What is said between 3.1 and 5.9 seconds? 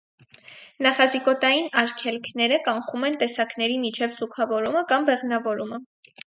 են տեսակների միջև զուգավորումը կամ բեղմնավորումը։